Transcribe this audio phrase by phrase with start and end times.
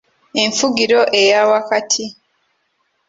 [0.43, 2.03] Enfugiro eya wakati